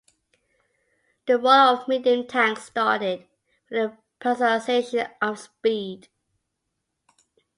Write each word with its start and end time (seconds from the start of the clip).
The 1.27 1.37
role 1.37 1.75
of 1.77 1.87
medium 1.87 2.25
tanks 2.25 2.63
started 2.63 3.27
with 3.69 3.79
a 3.91 3.97
prioritisation 4.19 5.11
of 5.21 5.37
speed. 5.37 6.07